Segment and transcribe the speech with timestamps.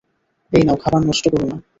[0.51, 1.57] এই নাও খাবার নষ্ট করে না।